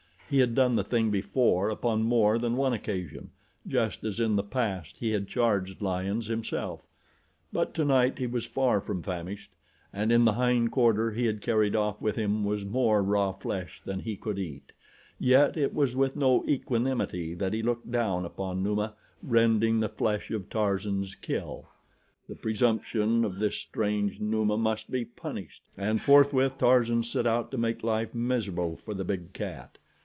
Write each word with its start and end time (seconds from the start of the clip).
He 0.33 0.39
had 0.39 0.55
done 0.55 0.77
the 0.77 0.83
thing 0.85 1.11
before 1.11 1.69
upon 1.69 2.03
more 2.03 2.39
than 2.39 2.55
one 2.55 2.71
occasion, 2.71 3.31
just 3.67 4.05
as 4.05 4.21
in 4.21 4.37
the 4.37 4.43
past 4.43 4.99
he 4.99 5.11
had 5.11 5.27
charged 5.27 5.81
lions 5.81 6.27
himself; 6.27 6.87
but 7.51 7.73
tonight 7.73 8.17
he 8.17 8.27
was 8.27 8.45
far 8.45 8.79
from 8.79 9.03
famished 9.03 9.51
and 9.91 10.09
in 10.09 10.23
the 10.23 10.31
hind 10.31 10.71
quarter 10.71 11.11
he 11.11 11.25
had 11.25 11.41
carried 11.41 11.75
off 11.75 11.99
with 12.01 12.15
him 12.15 12.45
was 12.45 12.65
more 12.65 13.03
raw 13.03 13.33
flesh 13.33 13.81
than 13.83 13.99
he 13.99 14.15
could 14.15 14.39
eat; 14.39 14.71
yet 15.19 15.57
it 15.57 15.73
was 15.73 15.97
with 15.97 16.15
no 16.15 16.45
equanimity 16.47 17.33
that 17.33 17.51
he 17.51 17.61
looked 17.61 17.91
down 17.91 18.23
upon 18.23 18.63
Numa 18.63 18.93
rending 19.21 19.81
the 19.81 19.89
flesh 19.89 20.31
of 20.31 20.49
Tarzan's 20.49 21.13
kill. 21.13 21.67
The 22.29 22.35
presumption 22.35 23.25
of 23.25 23.39
this 23.39 23.57
strange 23.57 24.21
Numa 24.21 24.55
must 24.57 24.89
be 24.89 25.03
punished! 25.03 25.61
And 25.77 25.99
forthwith 25.99 26.57
Tarzan 26.57 27.03
set 27.03 27.27
out 27.27 27.51
to 27.51 27.57
make 27.57 27.83
life 27.83 28.15
miserable 28.15 28.77
for 28.77 28.93
the 28.93 29.03
big 29.03 29.33
cat. 29.33 29.77